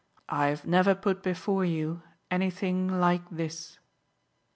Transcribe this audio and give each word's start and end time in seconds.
I've 0.29 0.65
never 0.65 0.95
put 0.95 1.21
before 1.21 1.63
you 1.63 2.01
anything 2.31 2.87
like 2.99 3.21
this." 3.29 3.77